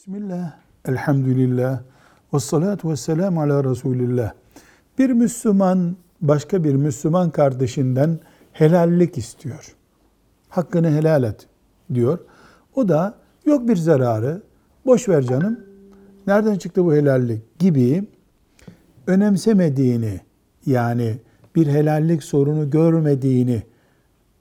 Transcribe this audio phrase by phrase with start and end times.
[0.00, 0.52] Bismillah,
[0.88, 1.80] elhamdülillah,
[2.34, 4.32] ve salatu ve selamu ala Resulillah.
[4.98, 8.18] Bir Müslüman başka bir Müslüman kardeşinden
[8.52, 9.76] helallik istiyor.
[10.48, 11.46] Hakkını helal et
[11.94, 12.18] diyor.
[12.74, 13.14] O da
[13.46, 14.42] yok bir zararı,
[14.86, 15.60] boş ver canım,
[16.26, 18.04] nereden çıktı bu helallik gibi
[19.06, 20.20] önemsemediğini
[20.66, 21.18] yani
[21.56, 23.62] bir helallik sorunu görmediğini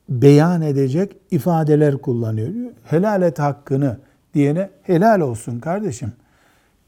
[0.10, 2.50] beyan edecek ifadeler kullanıyor.
[2.84, 3.98] Helal et hakkını
[4.34, 6.12] diyene helal olsun kardeşim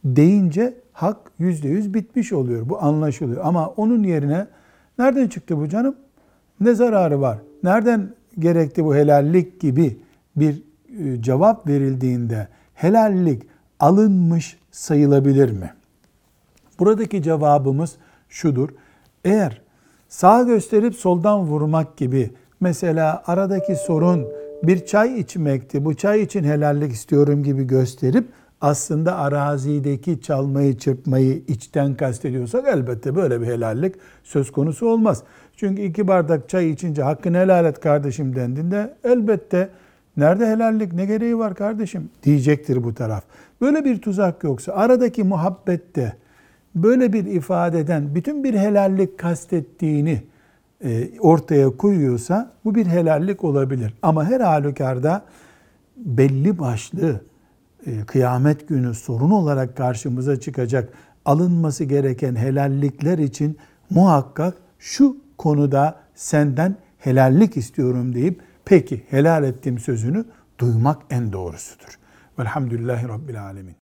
[0.03, 2.69] deyince hak yüzde yüz bitmiş oluyor.
[2.69, 3.45] Bu anlaşılıyor.
[3.45, 4.47] Ama onun yerine
[4.99, 5.95] nereden çıktı bu canım?
[6.59, 7.37] Ne zararı var?
[7.63, 8.09] Nereden
[8.39, 9.97] gerekti bu helallik gibi
[10.35, 10.63] bir
[10.99, 13.43] e, cevap verildiğinde helallik
[13.79, 15.73] alınmış sayılabilir mi?
[16.79, 17.95] Buradaki cevabımız
[18.29, 18.69] şudur.
[19.25, 19.61] Eğer
[20.09, 24.27] sağ gösterip soldan vurmak gibi mesela aradaki sorun
[24.63, 25.85] bir çay içmekti.
[25.85, 28.25] Bu çay için helallik istiyorum gibi gösterip
[28.61, 35.23] aslında arazideki çalmayı, çırpmayı içten kastediyorsak elbette böyle bir helallik söz konusu olmaz.
[35.55, 39.69] Çünkü iki bardak çay içince hakkını helal et kardeşim dendiğinde elbette
[40.17, 43.23] nerede helallik ne gereği var kardeşim diyecektir bu taraf.
[43.61, 46.13] Böyle bir tuzak yoksa aradaki muhabbette
[46.75, 50.21] böyle bir ifadeden bütün bir helallik kastettiğini
[51.19, 53.93] ortaya koyuyorsa bu bir helallik olabilir.
[54.01, 55.25] Ama her halükarda
[55.97, 57.21] belli başlı
[57.85, 60.93] e, kıyamet günü sorun olarak karşımıza çıkacak
[61.25, 63.57] alınması gereken helallikler için
[63.89, 70.25] muhakkak şu konuda senden helallik istiyorum deyip peki helal ettiğim sözünü
[70.59, 71.99] duymak en doğrusudur.
[72.39, 73.80] Velhamdülillahi Rabbil Alemin.